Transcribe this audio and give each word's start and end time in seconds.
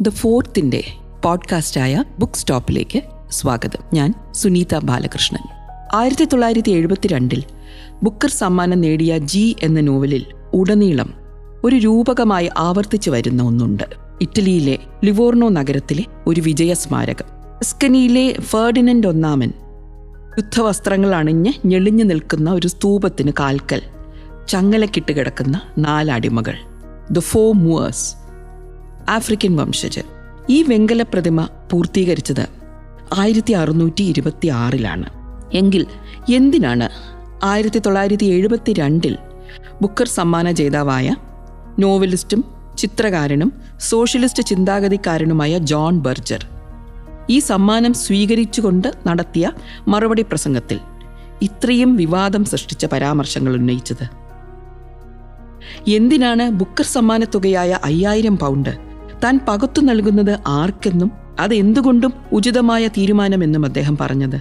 The 0.00 0.08
ഫോർത്തിന്റെ 0.08 0.84
പോഡ്കാസ്റ്റായ 1.24 2.04
book 2.18 2.34
സ്റ്റോപ്പിലേക്ക് 2.34 3.02
സ്വാഗതം. 3.30 3.84
ഞാൻ 3.94 4.14
സുനീത 4.32 4.78
ബാലകൃഷ്ണൻ. 4.84 5.40
ആയിരത്തി 5.94 6.24
തൊള്ളായിരത്തി 6.24 6.70
എഴുപത്തിരണ്ടിൽ 6.70 7.42
ബുക്കർ 8.02 8.30
സമ്മാനം 8.30 8.80
നേടിയ 8.80 9.18
ജി 9.18 9.56
എന്ന 9.62 9.80
നോവലിൽ 9.80 10.26
ഉടനീളം 10.54 11.14
ഒരു 11.64 11.76
രൂപകമായി 11.76 12.50
ആവർത്തിച്ചു 12.56 13.10
വരുന്ന 13.10 13.42
ഒന്നുണ്ട്. 13.42 13.82
ഇറ്റലിയിലെ 14.20 14.78
ലിവോർണോ 15.04 15.48
നഗരത്തിലെ 15.48 16.04
ഒരു 16.26 16.40
വിജയ 16.40 16.74
സ്മാരകം 16.74 17.58
ടസ്കനിയിലെ 17.62 18.32
ഫേർഡിനൻഡ് 18.32 19.06
ഒന്നാമൻ 19.06 19.52
യുദ്ധവസ്ത്രങ്ങൾ 20.38 21.14
അണിഞ്ഞ് 21.14 21.52
ഞെളിഞ്ഞു 21.66 22.04
നിൽക്കുന്ന 22.04 22.52
ഒരു 22.52 22.68
സ്തൂപത്തിന് 22.68 23.32
കാൽക്കൽ 23.40 23.82
ചങ്ങലക്കിട്ട് 24.48 25.12
കിടക്കുന്ന 25.12 25.60
നാലടിമകൾ. 25.78 26.54
ദ 27.12 27.18
ഫോ 27.18 27.52
മൂവേഴ്സ് 27.52 28.23
ആഫ്രിക്കൻ 29.08 29.56
വംശജർ. 29.56 30.04
ഈ 30.50 30.62
വെങ്കല 30.62 31.02
പ്രതിമ 31.02 31.48
പൂർത്തീകരിച്ചത് 31.72 32.48
ആയിരത്തി 33.12 33.52
അറുന്നൂറ്റി 33.52 34.04
ഇരുപത്തി 34.04 34.48
ആറിലാണ് 34.48 35.06
എങ്കിൽ 35.56 35.86
എന്തിനാണ് 36.34 36.88
ആയിരത്തി 37.44 37.78
തൊള്ളായിരത്തി 37.78 38.26
എഴുപത്തി 38.26 38.72
രണ്ടിൽ 38.72 39.18
ബുക്കർ 39.82 40.06
സമ്മാന 40.06 40.50
ജേതാവായ 40.50 41.16
നോവലിസ്റ്റും 41.78 42.44
ചിത്രകാരനും 42.78 43.52
സോഷ്യലിസ്റ്റ് 43.78 44.42
ചിന്താഗതിക്കാരനുമായ 44.42 45.58
ജോൺ 45.58 45.98
ബർജർ 45.98 46.46
ഈ 47.30 47.38
സമ്മാനം 47.38 47.94
സ്വീകരിച്ചുകൊണ്ട് 47.94 48.88
നടത്തിയ 49.06 49.52
മറുപടി 49.88 50.22
പ്രസംഗത്തിൽ 50.22 50.80
ഇത്രയും 51.42 51.96
വിവാദം 51.96 52.44
സൃഷ്ടിച്ച 52.44 52.86
പരാമർശങ്ങൾ 52.86 53.54
ഉന്നയിച്ചത്. 53.54 54.06
എന്തിനാണ് 55.88 56.50
ബുക്കർ 56.50 56.84
സമ്മാന 56.84 57.24
തുകയായ 57.24 57.78
അയ്യായിരം 57.84 58.38
പൗണ്ട് 58.38 58.93
താൻ 59.24 59.40
പകത്തു 59.48 59.80
നൽകുന്നത് 59.80 60.38
ആർക്കെന്നും 60.46 61.10
അത് 61.40 61.54
എന്തുകൊണ്ടും 61.54 62.12
ഉചിതമായ 62.32 62.88
തീരുമാനമെന്നും 62.88 63.64
അദ്ദേഹം 63.64 63.98
പറഞ്ഞത്. 63.98 64.40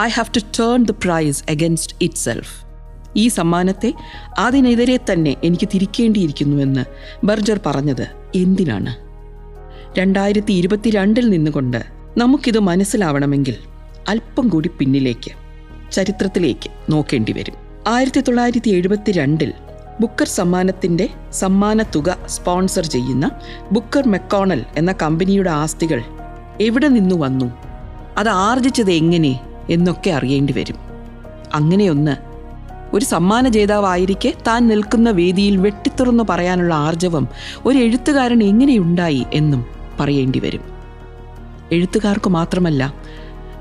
I 0.00 0.08
have 0.08 0.34
to 0.36 0.62
turn 0.62 0.84
the 0.84 0.90
prize 0.90 1.44
against 1.50 1.96
itself 2.14 2.54
ഈ 3.16 3.28
സമ്മാനത്തെ 3.28 3.92
അതിനെതിരെ 4.38 4.96
തന്നെ 4.96 5.36
എനിക്ക് 5.44 5.68
തിരിക്കേണ്ടിയിരിക്കുന്നുവെന്ന് 5.74 6.84
ബർജർ 7.26 7.60
പറഞ്ഞത് 7.66 8.06
എന്തിനാണ്? 8.34 8.92
രണ്ടായിരത്തി 9.98 10.52
ഇരുപത്തിരണ്ടിൽ 10.52 11.30
നിന്നുകൊണ്ട് 11.30 11.84
നമുക്കിത് 12.16 12.58
മനസ്സിലാവണമെങ്കിൽ 12.58 13.56
അല്പം 14.08 14.48
കൂടി 14.48 14.70
പിന്നിലേക്ക് 14.78 15.30
ചരിത്രത്തിലേക്ക് 15.92 16.92
നോക്കേണ്ടി 16.92 17.32
വരും. 17.32 17.54
ആയിരത്തി 17.88 18.20
തൊള്ളായിരത്തി 18.20 18.70
എഴുപത്തിരണ്ടിൽ 18.70 19.52
ബുക്കർ 20.00 20.26
സമ്മാനത്തിന്റെ 20.26 21.08
സമ്മാന 21.32 21.82
തുക 21.82 22.16
സ്പോൺസർ 22.26 22.86
ചെയ്യുന്ന 22.86 23.30
ബുക്കർ 23.72 24.08
മെക്കോണൽ 24.08 24.64
എന്ന 24.76 24.92
കമ്പനിയുടെ 24.92 25.50
ആസ്തികൾ 25.50 26.02
എവിടെ 26.60 26.88
നിന്നു 26.88 27.14
വന്നു? 27.14 27.52
അത് 28.18 28.28
ആർജിച്ചത് 28.28 28.90
എങ്ങനെ? 28.90 29.40
എന്നൊക്കെ 29.70 30.10
അറിയേണ്ടി 30.10 30.52
വരും. 30.52 30.76
അങ്ങനെയൊന്ന് 31.54 32.16
ഒരു 32.92 33.04
സമ്മാന 33.04 33.48
ജേതാവായിരിക്കെ 33.48 34.34
താൻ 34.46 34.68
നിൽക്കുന്ന 34.68 35.10
വേദിയിൽ 35.10 35.56
വെട്ടിത്തുറന്നു 35.56 36.24
പറയാനുള്ള 36.30 36.74
ആർജവം 36.74 37.28
ഒരു 37.66 37.78
എഴുത്തുകാരൻ 37.78 38.42
എങ്ങനെയുണ്ടായി 38.42 39.26
എന്നും 39.32 39.66
പറയേണ്ടി 40.00 40.38
വരും. 40.38 40.60
എഴുത്തുകാർക്ക് 41.72 42.30
മാത്രമല്ല 42.30 42.94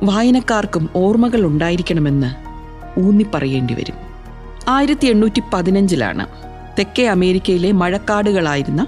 വായനക്കാർക്കും 0.03 0.89
ഓർമ്മകൾ 0.95 1.45
ഉണ്ടായിരിക്കണമെന്ന് 1.45 2.55
ഊന്നിപ്പറയേണ്ടി 2.99 3.73
വരും. 3.73 4.04
ആയിരത്തി 4.67 5.07
എണ്ണൂറ്റി 5.07 5.41
പതിനഞ്ചിലാണ് 5.53 6.25
തെക്കേ 6.77 7.07
അമേരിക്കയിലെ 7.07 7.71
മഴക്കാടുകളായിരുന്ന 7.71 8.87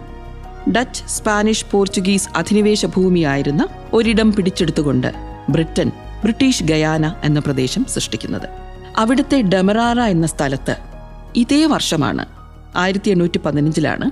ഡച്ച് 0.72 1.04
സ്പാനിഷ് 1.08 1.66
പോർച്ചുഗീസ് 1.72 2.30
അധിനിവേശ 2.36 2.86
ഭൂമിയായിരുന്ന 2.86 3.68
ഒരിടം 3.94 4.34
പിടിച്ചെടുത്തുകൊണ്ട് 4.34 5.14
ബ്രിട്ടൻ 5.50 5.92
ബ്രിട്ടീഷ് 6.24 6.64
ഗയാന 6.64 7.14
എന്ന 7.24 7.40
പ്രദേശം 7.40 7.86
സൃഷ്ടിക്കുന്നത്. 7.86 8.48
അവിടുത്തെ 8.98 9.42
ഡെമറാറ 9.42 10.00
എന്ന 10.00 10.28
സ്ഥലത്ത് 10.28 10.76
ഇതേ 11.36 11.66
വർഷമാണ് 11.66 12.26
ആയിരത്തി 12.76 13.12
എണ്ണൂറ്റി 13.12 13.38
പതിനഞ്ചിലാണ് 13.38 14.12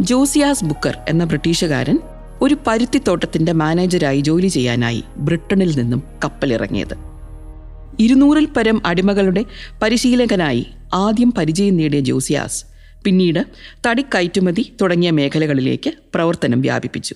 ജോസിയാസ് 0.00 0.64
ബുക്കർ 0.64 0.98
എന്ന 1.08 1.24
ബ്രിട്ടീഷുകാരൻ 1.24 1.98
ഒരു 2.42 2.56
പരുത്തിത്തോട്ടത്തിന്റെ 2.66 3.52
മാനേജരായി 3.52 4.20
ജോലി 4.20 4.46
ചെയ്യാനായി 4.46 5.04
ബ്രിട്ടനിൽ 5.16 5.78
നിന്നും 5.78 6.02
കപ്പലിറങ്ങിയത്. 6.24 7.07
ഇരുന്നൂറിൽ 8.00 8.46
പരം 8.46 8.86
അടിമകളുടെ 8.86 9.44
പരിശീലകനായി 9.82 10.66
ആദ്യം 10.94 11.32
പരിചയം 11.32 11.76
നേടിയ 11.76 12.00
ജോസിയാസ് 12.00 12.64
പിന്നീട് 13.04 13.44
തടിക്കയറ്റുമതി 13.86 14.72
തുടങ്ങിയ 14.80 15.10
മേഖലകളിലേക്ക് 15.10 15.90
പ്രവർത്തനം 16.14 16.60
വ്യാപിപ്പിച്ചു. 16.60 17.14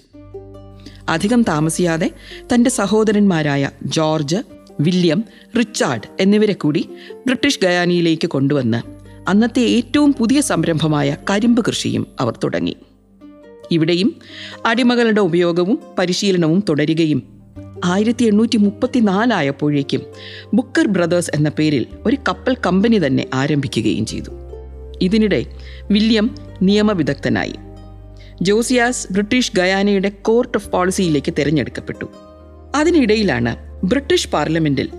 അധികം 1.08 1.42
താമസിയാതെ 1.42 2.10
തന്റെ 2.54 2.70
സഹോദരന്മാരായ 2.70 3.70
ജോർജ് 3.82 4.36
വില്യം 4.80 5.24
റിച്ചാർഡ് 5.58 6.02
എന്നിവരെ 6.20 6.52
കൂടി 6.52 6.88
ബ്രിട്ടീഷ് 7.26 7.58
ഗയാനിയിലേക്ക് 7.62 8.28
കൊണ്ടുവന്ന് 8.28 8.82
അന്നത്തെ 9.28 9.60
ഏറ്റവും 9.60 10.12
പുതിയ 10.12 10.40
സംരംഭമായ 10.40 11.16
കരിമ്പ് 11.30 11.64
കൃഷിയും 11.68 12.06
അവർ 12.20 12.38
തുടങ്ങി. 12.44 12.76
ഇവിടെയും 13.70 14.14
അടിമകളുടെ 14.66 15.20
ഉപയോഗവും 15.20 15.78
പരിശീലനവും 15.98 16.64
തുടരുകയും 16.68 17.41
ആയിരത്തി 17.84 18.24
എണ്ണൂറ്റി 18.24 18.56
മുപ്പത്തിനാലായപ്പോഴേക്കും 18.56 20.02
ബുക്കർ 20.54 20.86
ബ്രദേഴ്സ് 20.86 21.30
എന്ന 21.34 21.48
പേരിൽ 21.48 21.86
ഒരു 22.06 22.16
കപ്പൽ 22.28 22.56
കമ്പനി 22.66 22.98
തന്നെ 23.06 23.26
ആരംഭിക്കുകയും 23.34 24.06
ചെയ്തു. 24.06 24.30
ഇതിനിടെ 25.02 25.46
വില്യം 25.90 26.34
നിയമവിദഗ്ധനായി. 26.62 27.54
ജോസിയാസ് 28.42 29.12
ബ്രിട്ടീഷ് 29.12 29.52
ഗയാനയുടെ 29.56 30.08
കോർട്ട് 30.08 30.58
ഓഫ് 30.58 30.68
പോളിസിയിലേക്ക് 30.68 31.34
തിരഞ്ഞെടുക്കപ്പെട്ടു. 31.38 32.06
അതിനിടയിലാണ് 32.74 33.56
ബ്രിട്ടീഷ് 33.84 34.28
പാർലമെന്റിൽ 34.28 34.90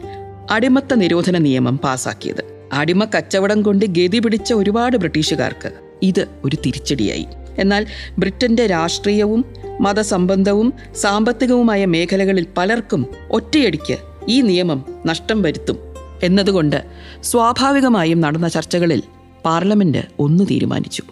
അടിമത്ത 0.51 0.93
നിരോധന 0.93 1.37
നിയമം 1.37 1.77
പാസാക്കിയത്. 1.77 2.69
അടിമ 2.73 3.05
കച്ചവടം 3.05 3.61
കൊണ്ട് 3.61 3.85
ഗതി 3.85 4.19
പിടിച്ച 4.19 4.53
ഒരുപാട് 4.53 4.97
ബ്രിട്ടീഷുകാർക്ക് 4.97 5.71
ഇത് 6.03 6.27
ഒരു 6.45 6.57
തിരിച്ചടിയായി. 6.65 7.25
എന്നാൽ 7.59 7.85
ബ്രിട്ടന്റെ 8.19 8.67
രാഷ്ട്രീയവും 8.67 9.45
മതസംബന്ധവും 9.81 10.73
സാമ്പത്തികവുമായ 10.95 11.85
മേഖലകളിൽ 11.85 12.47
പലർക്കും 12.57 13.07
ഒറ്റയടിക്ക് 13.31 13.97
ഈ 14.29 14.41
നിയമം 14.41 14.85
നഷ്ടം 15.05 15.41
വരുത്തും 15.41 15.77
എന്നതുകൊണ്ട് 16.23 16.85
സ്വാഭാവികമായും 17.21 18.21
നടന്ന 18.21 18.47
ചർച്ചകളിൽ 18.47 19.03
പാർലമെന്റ് 19.45 19.97
ഒന്ന് 20.19 20.43
തീരുമാനിച്ചു. 20.51 21.03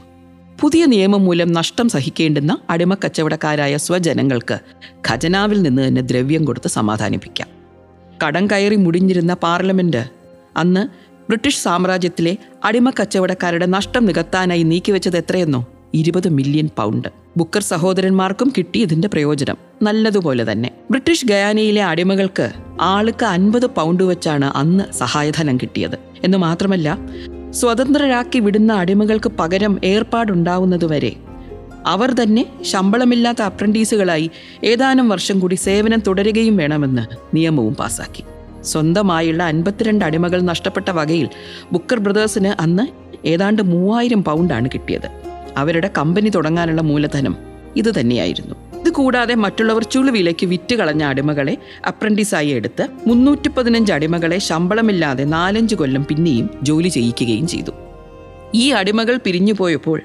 പുതിയ 0.62 0.86
നിയമം 0.86 1.26
മൂലം 1.26 1.54
നഷ്ടം 1.54 1.90
സഹിക്കേണ്ടുന്ന 1.90 2.58
അടിമക്കച്ചവടക്കാരായ 2.70 3.78
സ്വജനങ്ങൾക്ക് 3.78 4.60
ഖജനാവിൽ 5.08 5.62
നിന്ന് 5.62 5.88
തന്നെ 5.88 6.02
ദ്രവ്യം 6.02 6.46
കൊടുത്ത് 6.46 6.70
സമാധാനിപ്പിക്കാം. 6.70 7.48
കടം 8.26 8.48
കയറി 8.48 8.76
മുടിഞ്ഞിരുന്ന 8.76 9.34
പാർലമെന്റ് 9.34 10.10
അന്ന് 10.58 10.88
ബ്രിട്ടീഷ് 11.22 11.58
സാമ്രാജ്യത്തിലെ 11.58 12.38
അടിമക്കച്ചവടക്കാരുടെ 12.66 13.66
നഷ്ടം 13.66 14.06
നികത്താനായി 14.06 14.64
നീക്കിവെച്ചത് 14.64 15.18
എത്രയെന്നോ 15.18 15.68
ഇരുപത് 15.94 16.30
മില്യൺ 16.30 16.70
പൗണ്ട്. 16.78 17.08
ബുക്കർ 17.38 17.62
സഹോദരന്മാർക്കും 17.62 18.54
കിട്ടി 18.58 18.80
ഇതിന്റെ 18.80 19.08
പ്രയോജനം. 19.08 19.58
നല്ലതുപോലെ 19.82 20.52
തന്നെ. 20.52 20.72
ബ്രിട്ടീഷ് 20.92 21.26
ഗയാനയിലെ 21.26 21.84
അടിമകൾക്ക് 21.84 22.52
ആൾക്ക് 22.82 23.26
അൻപത് 23.26 23.66
പൗണ്ട് 23.66 24.04
വെച്ചാണ് 24.04 24.46
അന്ന് 24.46 24.94
സഹായധനം 24.94 25.58
കിട്ടിയത്. 25.58 25.96
എന്ന് 26.24 26.38
മാത്രമല്ല 26.38 26.98
സ്വതന്ത്രരാക്കി 27.52 28.40
വിടുന്ന 28.40 28.74
അടിമകൾക്ക് 28.74 29.32
പകരം 29.32 29.80
ഏർപ്പാടുണ്ടാവുന്നതുവരെ 29.84 31.14
അവർ 31.86 32.14
തന്നെ 32.14 32.46
ശമ്പളമില്ലാത്ത 32.62 33.42
അപ്രന്റീസുകളായി 33.42 34.32
ഏതാനും 34.64 35.10
വർഷം 35.10 35.40
കൂടി 35.40 35.56
സേവനം 35.56 36.00
തുടരുകയും 36.00 36.58
വേണമെന്ന് 36.58 37.36
നിയമവും 37.36 37.74
പാസാക്കി. 37.74 38.24
സ്വന്തമായുള്ള 38.62 39.44
അൻപത്തിരണ്ട് 39.44 40.06
അടിമകൾ 40.06 40.42
നഷ്ടപ്പെട്ട 40.42 40.90
വകയിൽ 40.90 41.30
ബുക്കർ 41.72 42.00
ബ്രദേഴ്സിന് 42.00 42.62
അന്ന് 42.62 42.88
ഏതാണ്ട് 43.28 43.62
മൂവായിരം 43.62 44.24
പൗണ്ടാണ് 44.24 44.70
കിട്ടിയത്. 44.74 45.21
അവരുടെ 45.58 45.92
കമ്പനി 45.98 46.30
തുടങ്ങാനുള്ള 46.30 46.82
മൂലധനം 46.82 47.38
ഇത് 47.76 48.00
തന്നെയായിരുന്നു 48.00 48.56
ഇത് 48.80 48.90
കൂടാതെ 48.90 49.36
മറ്റുള്ളവർ 49.36 49.84
ചുളുവിലേക്ക് 49.84 50.46
വിറ്റ് 50.46 50.76
കളഞ്ഞ 50.76 51.04
അടിമകളെ 51.04 51.58
അപ്രന്റീസായി 51.88 52.48
എടുത്ത് 52.48 52.88
മുന്നൂറ്റി 53.08 53.50
പതിനഞ്ച് 53.50 53.94
അടിമകളെ 53.94 54.38
ശമ്പളമില്ലാതെ 54.38 55.24
നാലഞ്ച് 55.24 55.76
കൊല്ലം 55.76 56.06
പിന്നെയും 56.06 56.50
ജോലി 56.64 56.88
ചെയ്യിക്കുകയും 56.88 57.48
ചെയ്തു. 57.48 57.72
ഈ 58.56 58.70
അടിമകൾ 58.70 59.18
പിരിഞ്ഞു 59.18 59.54
പോയപ്പോൾ 59.54 60.02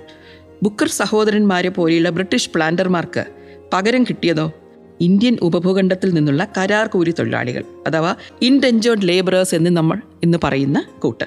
ബുക്കർ 0.62 0.88
സഹോദരന്മാരെ 0.88 1.68
പോലെയുള്ള 1.68 2.10
ബ്രിട്ടീഷ് 2.10 2.50
പ്ലാന്റർമാർക്ക് 2.54 3.24
പകരം 3.72 4.04
കിട്ടിയതോ? 4.04 4.52
ഇന്ത്യൻ 5.00 5.38
ഉപഭൂഖണ്ഡത്തിൽ 5.42 6.10
നിന്നുള്ള 6.10 6.48
കരാർ 6.58 6.86
കൂലി 6.86 7.10
തൊഴിലാളികൾ 7.10 7.64
അഥവാ 7.86 8.14
ഇൻഡെഞ്ചേർഡ് 8.42 9.08
ലേബറേഴ്സ് 9.08 9.54
എന്ന് 9.54 9.70
നമ്മൾ 9.70 10.00
ഇന്ന് 10.22 10.38
പറയുന്ന 10.44 10.84
കൂട്ടർ. 10.98 11.26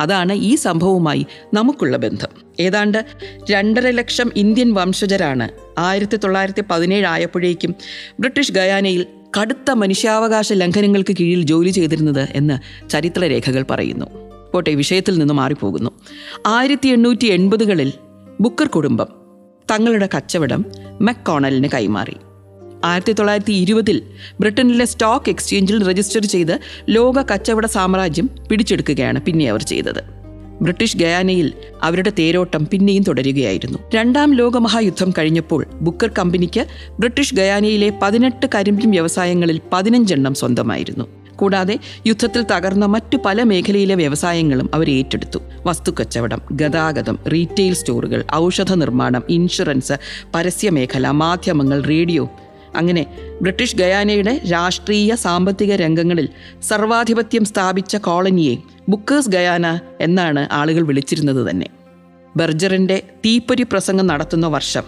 അതാണ് 0.00 0.32
ഈ 0.32 0.54
സംഭവവുമായി 0.54 1.26
നമുക്കുള്ള 1.54 1.96
ബന്ധം. 1.96 2.28
ഏതാണ്ട് 2.60 3.04
രണ്ടര 3.50 3.90
ലക്ഷം 3.90 4.32
ഇന്ത്യൻ 4.36 4.74
വംശജരാണ് 4.74 5.48
ആയിരത്തി 5.78 6.16
തൊള്ളായിരത്തി 6.16 6.62
പതിനേഴ് 6.70 7.06
ആയപ്പോഴേക്കും 7.06 7.74
ബ്രിട്ടീഷ് 8.20 8.52
ഗയാനയിൽ 8.52 9.06
കടുത്ത 9.40 9.70
മനുഷ്യാവകാശ 9.70 10.52
ലംഘനങ്ങൾക്ക് 10.52 11.16
കീഴിൽ 11.20 11.42
ജോലി 11.42 11.70
ചെയ്തിരുന്നത് 11.70 12.28
എന്ന് 12.30 12.88
ചരിത്രരേഖകൾ 12.88 13.64
പറയുന്നു. 13.70 14.06
പോട്ടെ 14.54 14.74
വിഷയത്തിൽ 14.74 15.18
നിന്ന് 15.18 15.34
മാറിപ്പോകുന്നു. 15.34 15.90
ആയിരത്തി 16.46 16.88
എണ്ണൂറ്റി 16.88 17.26
എൺപതുകളിൽ 17.26 17.92
ബുക്കർ 18.40 18.66
കുടുംബം 18.66 19.06
തങ്ങളുടെ 19.70 20.08
കച്ചവടം 20.16 20.64
മെക്കോണലിന് 21.00 21.68
കൈമാറി. 21.74 22.16
ആയിരത്തി 22.84 23.12
തൊള്ളായിരത്തി 23.12 23.52
ഇരുപതിൽ 23.52 24.02
ബ്രിട്ടനിലെ 24.40 24.84
സ്റ്റോക്ക് 24.84 25.30
എക്സ്ചേഞ്ചിൽ 25.30 25.88
രജിസ്റ്റർ 25.88 26.24
ചെയ്ത് 26.24 26.58
ലോക 26.88 27.22
കച്ചവട 27.22 27.66
സാമ്രാജ്യം 27.66 28.30
പിടിച്ചെടുക്കുകയാണ് 28.50 29.20
പിന്നെ 29.22 29.50
അവർ 29.50 29.62
ചെയ്തത്. 29.62 30.02
ബ്രിട്ടീഷ് 30.62 30.96
ഗയാനയിൽ 30.96 31.52
അവരുടെ 31.82 32.12
തേരോട്ടം 32.18 32.66
പിന്നെയും 32.66 33.02
തുടരുകയായിരുന്നു. 33.02 33.78
രണ്ടാം 33.94 34.34
ലോകമഹായുദ്ധം 34.34 35.10
കഴിഞ്ഞപ്പോൾ 35.18 35.66
ബുക്കർ 35.80 36.10
കമ്പനിക്ക് 36.18 36.66
ബ്രിട്ടീഷ് 37.00 37.34
ഗയാനയിലെ 37.34 37.98
പതിനെട്ട് 38.02 38.46
കരിമ്പിൻ 38.54 38.90
വ്യവസായങ്ങളിൽ 38.90 39.60
പതിനഞ്ചെണ്ണം 39.72 40.34
സ്വന്തമായിരുന്നു. 40.34 41.04
കൂടാതെ 41.36 41.78
യുദ്ധത്തിൽ 42.06 42.42
തകർന്ന 42.42 42.86
മറ്റു 42.86 43.16
പല 43.16 43.42
മേഖലയിലെ 43.42 43.94
വ്യവസായങ്ങളും 43.94 44.70
അവർ 44.74 44.90
ഏറ്റെടുത്തു. 44.90 45.38
വസ്തുക്കച്ചവടം 45.66 46.40
ഗതാഗതം 46.52 47.18
റീറ്റെയിൽ 47.32 47.74
സ്റ്റോറുകൾ 47.74 48.24
ഔഷധ 48.34 48.72
നിർമ്മാണം 48.74 49.22
ഇൻഷുറൻസ് 49.30 49.92
പരസ്യമേഖല 50.34 51.10
മാധ്യമങ്ങൾ 51.10 51.80
റേഡിയോ 51.80 52.30
അങ്ങനെ 52.76 53.06
ബ്രിട്ടീഷ് 53.42 53.76
ഗയാനയുടെ 53.76 54.40
രാഷ്ട്രീയ 54.52 55.14
സാമ്പത്തിക 55.14 55.74
രംഗങ്ങളിൽ 55.74 56.28
സർവാധിപത്യം 56.62 57.44
സ്ഥാപിച്ച 57.44 57.96
കോളനിയെ 57.96 58.56
ബുക്കേഴ്സ് 58.88 59.28
ഗയാന 59.28 59.80
എന്നാണ് 60.00 60.48
ആളുകൾ 60.52 60.86
വിളിച്ചിരുന്നത് 60.86 61.50
തന്നെ. 61.50 61.66
ബർജറിന്റെ 62.36 63.02
തീപ്പൊരി 63.26 63.62
പ്രസംഗം 63.62 64.06
നടത്തുന്ന 64.06 64.46
വർഷം 64.46 64.82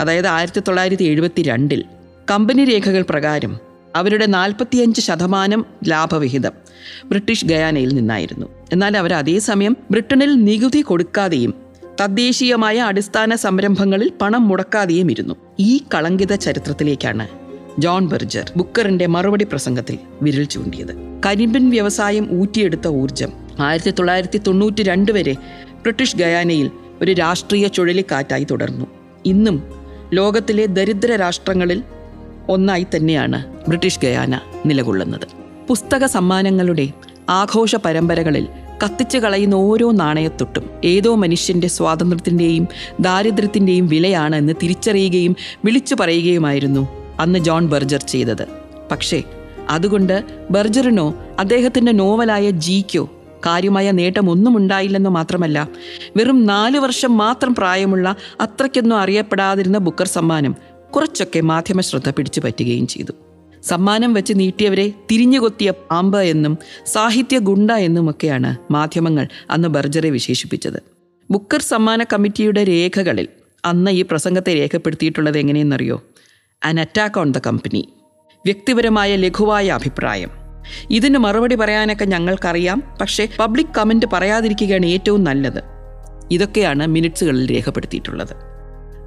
അതായത് 0.00 0.26
ആയിരത്തി 0.26 0.60
തൊള്ളായിരത്തി 0.60 1.02
എഴുപത്തി 1.02 1.42
രണ്ടിൽ 1.42 1.84
കമ്പനി 2.30 2.64
രേഖകൾ 2.64 3.02
പ്രകാരം 3.02 3.70
അവരുടെ 3.96 4.26
നാൽപ്പത്തിയഞ്ച് 4.26 5.00
ശതമാനം 5.00 5.64
ലാഭവിഹിതം 5.88 6.52
ബ്രിട്ടീഷ് 7.08 7.44
ഗയാനയിൽ 7.44 7.88
നിന്നായിരുന്നു. 7.88 8.46
എന്നാൽ 8.72 8.96
അവർ 8.96 9.12
അതേസമയം 9.12 9.76
ബ്രിട്ടനിൽ 9.90 10.44
നികുതി 10.44 10.80
കൊടുക്കാതെയും 10.80 11.54
തദ്ദേശീയമായ 12.00 12.78
അടിസ്ഥാന 12.78 13.34
സംരംഭങ്ങളിൽ 13.34 14.12
പണം 14.22 14.48
മുടക്കാതെയും 14.48 15.10
ഇരുന്നു. 15.10 15.34
ഈ 15.60 15.80
കളങ്കിത 15.94 16.34
ചരിത്രത്തിലേക്കാണ് 16.34 17.28
ജോൺ 17.78 18.08
ബെർജർ 18.08 18.52
ബുക്കറിന്റെ 18.56 19.06
മറുപടി 19.06 19.44
പ്രസംഗത്തിൽ 19.44 19.98
വിരൽ 20.22 20.44
ചൂണ്ടിയത്. 20.44 21.20
കരിമ്പിൻ 21.26 21.70
വ്യവസായം 21.70 22.40
ഊറ്റിയെടുത്ത 22.40 22.88
ഊർജം 22.88 23.32
ആയിരത്തി 23.60 23.90
തൊള്ളായിരത്തി 23.90 24.38
തൊണ്ണൂറ്റി 24.38 24.82
രണ്ട് 24.82 25.12
വരെ 25.12 25.34
ബ്രിട്ടീഷ് 25.82 26.16
ഗയാനയിൽ 26.16 26.70
ഒരു 27.02 27.12
രാഷ്ട്രീയ 27.12 27.66
ചുഴലിക്കാറ്റായി 27.66 28.44
തുടർന്നു. 28.44 28.86
ഇന്നും 29.26 29.62
ലോകത്തിലെ 30.12 30.66
ദരിദ്ര 30.66 31.16
രാഷ്ട്രങ്ങളിൽ 31.16 31.82
ഒന്നായി 32.48 32.86
തന്നെയാണ് 32.96 33.44
ബ്രിട്ടീഷ് 33.68 34.00
ഗയാന 34.02 34.40
നിലകൊള്ളുന്നത്. 34.66 35.26
പുസ്തക 35.68 36.04
സമ്മാനങ്ങളുടെ 36.06 36.88
ആഘോഷ 37.28 37.76
പരമ്പരകളിൽ 37.76 38.46
കത്തിച്ചു 38.84 39.18
കളയുന്ന 39.18 39.54
ഓരോ 39.54 39.90
നാണയത്തൊട്ടും. 39.90 40.70
ഏതോ 40.84 41.14
മനുഷ്യന്റെ 41.14 41.68
സ്വാതന്ത്ര്യത്തിന്റെയും 41.68 42.68
ദാരിദ്ര്യത്തിന്റെയും 43.00 43.86
വിലയാണ് 43.86 44.36
എന്ന് 44.36 44.52
തിരിച്ചറിയുകയും 44.62 45.36
വിളിച്ചു 45.64 45.96
പറയുകയുമായിരുന്നു 46.00 46.88
അന്ന് 47.20 47.38
ജോൺ 47.38 47.68
ബർജർ 47.68 48.02
ചെയ്തത്. 48.02 48.46
പക്ഷേ 48.90 49.22
അതുകൊണ്ട് 49.68 50.24
ബർജറിനോ 50.50 51.14
അദ്ദേഹത്തിന്റെ 51.38 51.92
നോവലായ 51.92 52.50
ജിക്കോ 52.50 53.10
കാര്യമായ 53.46 53.90
നേട്ടമൊന്നും 53.90 54.56
ഉണ്ടായില്ലെന്ന് 54.56 55.10
മാത്രമല്ല 55.10 55.68
വെറും 56.16 56.46
നാല് 56.46 56.78
വർഷം 56.78 57.18
മാത്രം 57.18 57.54
പ്രായമുള്ള 57.54 58.16
അത്രയ്ക്കൊന്നും 58.40 58.96
അറിയപ്പെടാതിരുന്ന 58.96 59.78
ബുക്കർ 59.78 60.06
സമ്മാനം 60.06 60.54
കുറച്ചൊക്കെ 60.96 61.40
മാധ്യമ 61.40 61.80
ശ്രദ്ധ 61.80 62.10
പിടിച്ചു 62.10 62.40
പറ്റുകയും 62.40 62.86
ചെയ്തു. 62.86 63.12
സമ്മാനം 63.62 64.12
വെച്ച് 64.12 64.32
നീട്ടിയവരെ 64.36 64.92
തിരിഞ്ഞുകൊത്തിയ 65.10 65.70
പാമ്പ് 65.70 66.18
എന്നും 66.18 66.58
സാഹിത്യ 66.86 67.38
ഗുണ്ട 67.38 67.70
എന്നുമൊക്കെയാണ് 67.70 68.72
മാധ്യമങ്ങൾ 68.72 69.28
അന്ന് 69.50 69.68
ബർജറെ 69.68 70.10
വിശേഷിപ്പിച്ചത്. 70.10 70.82
ബുക്കർ 71.30 71.60
സമ്മാന 71.60 72.02
കമ്മിറ്റിയുടെ 72.02 72.64
രേഖകളിൽ 72.64 73.28
അന്ന് 73.64 73.90
ഈ 73.90 74.02
പ്രസംഗത്തെ 74.02 74.54
രേഖപ്പെടുത്തിയിട്ടുള്ളത് 74.54 75.38
എങ്ങനെയെന്നറിയോ? 75.38 76.02
അൻ 76.64 76.80
അറ്റാക്ക് 76.80 77.18
ഓൺ 77.18 77.32
ദ 77.32 77.38
കമ്പനി 77.38 77.88
വ്യക്തിപരമായ 78.46 79.16
ലഘുവായ 79.16 79.70
അഭിപ്രായം. 79.70 80.30
ഇതിന് 80.90 81.18
മറുപടി 81.18 81.54
പറയാനൊക്കെ 81.54 82.04
ഞങ്ങൾക്കറിയാം 82.04 82.82
പക്ഷേ 83.00 83.28
പബ്ലിക് 83.38 83.74
കമന്റ് 83.78 84.06
പറയാതിരിക്കുകയാണ് 84.12 84.86
ഏറ്റവും 84.86 85.24
നല്ലത്. 85.24 85.62
ഇതൊക്കെയാണ് 86.30 86.86
മിനിറ്റ്സുകളിൽ 86.86 87.50
രേഖപ്പെടുത്തിയിട്ടുള്ളത്. 87.50 88.34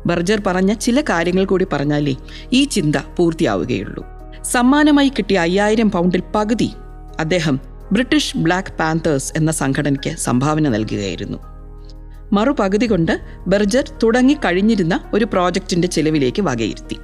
ബർജർ 0.06 0.41
പറഞ്ഞ 0.47 0.73
ചില 0.73 1.01
കാര്യങ്ങൾ 1.01 1.45
കൂടി 1.45 1.65
പറഞ്ഞാലേ 1.73 2.15
ഈ 2.53 2.63
ചിന്ത 2.63 2.95
പൂർത്തിയാവുകയുള്ളൂ. 3.17 4.12
സമ്മാനമായി 4.44 5.10
കിട്ടിയ 5.10 5.38
അയ്യായിരം 5.38 5.92
പൗണ്ടിൽ 5.92 6.24
പകുതി 6.36 6.72
അദ്ദേഹം 7.19 7.60
ബ്രിട്ടീഷ് 7.92 8.38
ബ്ലാക്ക് 8.38 8.74
പാന്തേഴ്സ് 8.74 9.34
എന്ന 9.36 9.51
സംഘടനയ്ക്ക് 9.51 10.18
സംഭാവന 10.18 10.69
നൽകുകയായിരുന്നു. 10.69 11.38
മറുപകുതി 12.34 12.86
കൊണ്ട് 12.86 13.19
ബെർജർ 13.48 13.92
തുടങ്ങി 14.04 14.34
കഴിഞ്ഞിരുന്ന 14.34 15.00
ഒരു 15.13 15.25
പ്രോജക്റ്റിന്റെ 15.25 15.88
ചെലവിലേക്ക് 15.88 16.42
വകയിരുത്തി. 16.42 16.98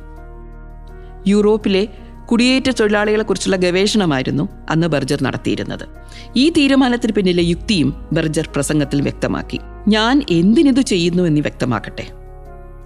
യൂറോപ്പിലെ 1.28 1.88
കുടിയേറ്റ 2.32 2.70
തൊഴിലാളികളെക്കുറിച്ചുള്ള 2.70 3.56
ഗവേഷണമായിരുന്നു 3.56 4.50
അന്ന് 4.70 4.88
ബർജർ 4.88 5.24
നടത്തിയിരുന്നത്. 5.24 5.88
ഈ 6.36 6.50
തീരുമാനത്തിന് 6.50 7.14
പിന്നിലെ 7.14 7.44
യുക്തിയും 7.44 8.06
ബർജർ 8.14 8.50
പ്രസംഗത്തിൽ 8.56 9.02
വ്യക്തമാക്കി. 9.02 9.60
ഞാൻ 9.88 10.24
എന്തിനിതു 10.30 10.82
ചെയ്യുന്നു 10.82 11.24
എന്ന് 11.24 11.42
വ്യക്തമാക്കട്ടെ. 11.42 12.08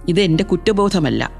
ഇത് 0.08 0.20
എന്റെ 0.20 0.44
കുറ്റബോധമല്ല 0.44 1.30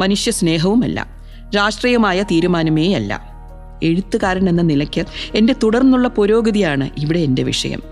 മനുഷ്യ 0.00 0.30
സ്നേഹവുമല്ല. 0.30 1.13
രാഷ്ട്രീയമായ 1.54 2.22
തീരുമാനമേ 2.22 2.94
അല്ല 2.94 3.34
എഴുത്തുകാരൻ 3.82 4.48
എന്ന 4.48 4.62
നിലയ്ക്ക് 4.62 5.04
എന്റെ 5.34 5.54
തുടർന്നുള്ള 5.62 6.08
പുരോഗതിയാണ് 6.08 6.90
ഇവിടെ 6.98 7.18
എന്റെ 7.18 7.42
വിഷയം. 7.42 7.82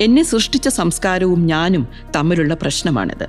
എന്നെ 0.00 0.22
സൃഷ്ടിച്ച 0.22 0.68
സംസ്കാരവും 0.68 1.46
ഞാനും 1.46 1.88
തമ്മിലുള്ള 2.16 2.54
പ്രശ്നമാണിത്. 2.54 3.26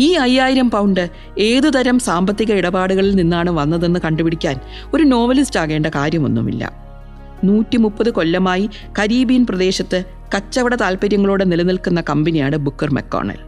ഈ 0.00 0.12
അയ്യായിരം 0.12 0.70
പൗണ്ട് 0.70 1.10
ഏതുതരം 1.38 1.98
സാമ്പത്തിക 1.98 2.52
ഇടപാടുകളിൽ 2.52 3.14
നിന്നാണ് 3.14 3.50
വന്നതെന്ന് 3.50 4.00
കണ്ടുപിടിക്കാൻ 4.04 4.60
ഒരു 4.94 5.02
നോവലിസ്റ്റ് 5.02 5.60
ആകേണ്ട 5.60 5.86
കാര്യമൊന്നുമില്ല. 5.86 6.72
നൂറ്റി 7.44 7.76
മുപ്പത് 7.76 8.10
കൊല്ലമായി 8.10 8.70
കരീബിയൻ 8.98 9.46
പ്രദേശത്ത് 9.46 10.04
കച്ചവട 10.36 10.74
താൽപ്പര്യങ്ങളോടെ 10.74 11.44
നിലനിൽക്കുന്ന 11.44 12.00
കമ്പനിയാണ് 12.00 12.56
ബുക്കർ 12.56 12.90
മെക്കോണൽ. 12.90 13.38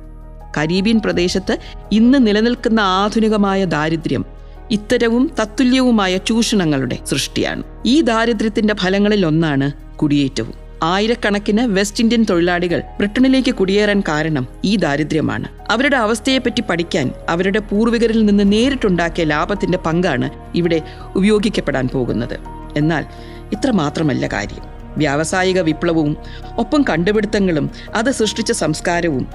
കരീബിയൻ 0.59 1.01
പ്രദേശത്ത് 1.05 1.59
ഇന്ന് 1.93 2.27
നിലനിൽക്കുന്ന 2.27 2.81
ആധുനികമായ 2.81 3.65
ദാരിദ്ര്യം 3.65 4.42
ഇത്തരവും 4.71 5.31
തത്തുല്യവുമായ 5.41 6.17
ചൂഷണങ്ങളുടെ 6.17 6.99
സൃഷ്ടിയാണ്. 7.05 7.63
ഈ 7.87 8.01
ദാരിദ്ര്യത്തിന്റെ 8.01 8.75
ഫലങ്ങളിൽ 8.75 9.27
ഒന്നാണ് 9.27 9.73
കുടിയേറ്റവും. 9.97 10.55
ആയിരക്കണക്കിന് 10.83 11.67
വെസ്റ്റ് 11.67 12.01
ഇന്ത്യൻ 12.01 12.27
തൊഴിലാളികൾ 12.31 12.81
ബ്രിട്ടനിലേക്ക് 12.81 13.55
കുടിയേറാൻ 13.55 14.03
കാരണം 14.09 14.49
ഈ 14.65 14.77
ദാരിദ്ര്യമാണ്. 14.77 15.49
അവരുടെ 15.71 15.97
അവസ്ഥയെപ്പറ്റി 15.97 16.61
പഠിക്കാൻ 16.61 17.11
അവരുടെ 17.29 17.59
പൂർവികരിൽ 17.59 18.27
നിന്ന് 18.27 18.53
നേരിട്ടുണ്ടാക്കിയ 18.53 19.25
ലാഭത്തിന്റെ 19.25 19.79
പങ്കാണ് 19.79 20.31
ഇവിടെ 20.55 20.83
ഉപയോഗിക്കപ്പെടാൻ 21.17 21.89
പോകുന്നത്. 21.89 22.39
എന്നാൽ 22.77 23.05
ഇത്ര 23.53 23.71
മാത്രമല്ല 23.71 24.27
കാര്യം. 24.27 24.73
വ്യാവസായിക 24.97 25.61
വിപ്ലവവും 25.61 26.17
ഒപ്പം 26.59 26.85
കണ്ടുപിടുത്തങ്ങളും 26.91 27.71
അത് 27.95 28.11
സൃഷ്ടിച്ച 28.11 28.53
സംസ്കാരവും 28.53 29.27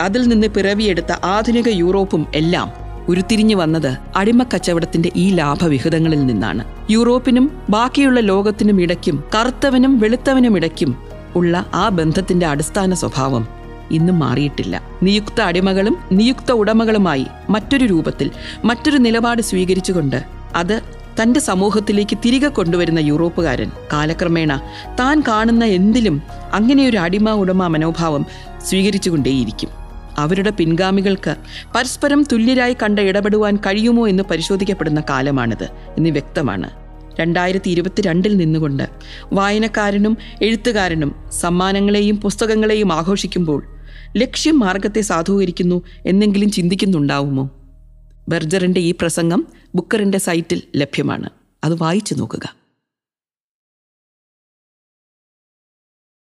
അതിൽ 0.00 0.22
നിന്ന് 0.22 0.46
പിറവിയെടുത്ത 0.46 1.12
ആധുനിക 1.24 1.68
യൂറോപ്പും 1.68 2.26
എല്ലാം 2.34 2.83
ഉരുത്തിരിഞ്ഞു 3.08 3.56
വന്നത് 3.56 3.98
അടിമക്കച്ചവടത്തിന്റെ 4.16 5.12
ഈ 5.16 5.30
ലാഭവിഹിതങ്ങളിൽ 5.30 6.26
നിന്നാണ്. 6.26 6.64
യൂറോപ്പിനും 6.90 7.62
ബാക്കിയുള്ള 7.70 8.20
ലോകത്തിനും 8.20 8.82
ഇടയ്ക്കും 8.82 9.24
കറുത്തവനും 9.34 9.98
വെളുത്തവനും 9.98 10.56
ഇടയ്ക്കും 10.56 10.96
ഉള്ള 11.36 11.66
ആ 11.74 11.88
ബന്ധത്തിന്റെ 11.88 12.46
അടിസ്ഥാന 12.46 12.94
സ്വഭാവം 12.94 13.48
ഇന്നും 13.90 14.18
മാറിയിട്ടില്ല. 14.18 14.82
നിയുക്ത 15.02 15.40
അടിമകളും 15.40 15.96
നിയുക്ത 16.12 16.52
ഉടമകളുമായി 16.52 17.26
മറ്റൊരു 17.50 17.84
രൂപത്തിൽ 17.84 18.30
മറ്റൊരു 18.64 18.96
നിലപാട് 18.96 19.42
സ്വീകരിച്ചുകൊണ്ട് 19.42 20.24
അത് 20.56 20.80
തന്റെ 21.22 21.40
സമൂഹത്തിലേക്ക് 21.40 22.18
തിരികെ 22.24 22.48
കൊണ്ടുവരുന്ന 22.48 22.98
യൂറോപ്പുകാരൻ 22.98 23.70
കാലക്രമേണ 23.92 24.62
താൻ 25.00 25.22
കാണുന്ന 25.28 25.64
എന്തിലും 25.64 26.22
അങ്ങനെയൊരു 26.52 26.96
അടിമ 26.96 27.30
ഉടമ 27.30 27.66
മനോഭാവം 27.66 28.26
സ്വീകരിച്ചുകൊണ്ടേയിരിക്കും. 28.64 29.83
അവരുടെ 30.18 30.50
പിൻഗാമികൾക്ക് 30.50 31.36
പരസ്പരം 31.76 32.24
തുല്യരായി 32.32 32.76
കണ്ട് 32.82 33.00
ഇടപെടുവാൻ 33.00 33.56
കഴിയുമോ 33.56 34.08
എന്ന് 34.08 34.22
പരിശോധിക്കപ്പെടുന്ന 34.22 35.02
കാലമാണിത് 35.10 35.64
എന്ന് 35.64 36.10
വ്യക്തമാണ്. 36.10 36.70
രണ്ടായിരത്തി 37.20 37.70
ഇരുപത്തിരണ്ടിൽ 37.70 38.36
നിന്നുകൊണ്ട് 38.36 38.88
വായനക്കാരനും 39.32 40.16
എഴുത്തുകാരനും 40.42 41.14
സമ്മാനങ്ങളെയും 41.32 42.16
പുസ്തകങ്ങളെയും 42.16 42.92
ആഘോഷിക്കുമ്പോൾ 42.92 43.62
ലക്ഷ്യം 44.16 44.58
മാർഗത്തെ 44.58 45.00
സാധൂകരിക്കുന്നു 45.00 45.82
എന്നെങ്കിലും 46.06 46.50
ചിന്തിക്കുന്നുണ്ടാവുമോ? 46.50 47.50
ബെർജറിന്റെ 48.28 48.80
ഈ 48.80 48.90
പ്രസംഗം 48.90 49.46
ബുക്കറിന്റെ 49.74 50.18
സൈറ്റിൽ 50.18 50.62
ലഭ്യമാണ്. 50.76 51.30
അത് 51.64 51.74
വായിച്ചു 51.74 52.14
നോക്കുക. 52.14 52.63